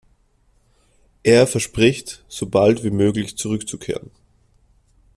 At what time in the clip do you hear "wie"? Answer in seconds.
2.83-2.89